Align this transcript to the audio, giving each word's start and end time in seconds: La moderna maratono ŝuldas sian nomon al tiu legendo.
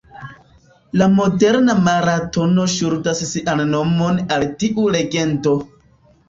La 1.01 1.07
moderna 1.17 1.75
maratono 1.87 2.65
ŝuldas 2.77 3.21
sian 3.33 3.63
nomon 3.75 4.19
al 4.39 4.47
tiu 4.65 4.89
legendo. 4.99 5.55